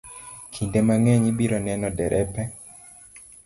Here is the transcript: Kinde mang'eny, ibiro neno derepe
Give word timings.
Kinde 0.53 0.79
mang'eny, 0.87 1.23
ibiro 1.31 1.57
neno 1.67 1.87
derepe 1.97 2.43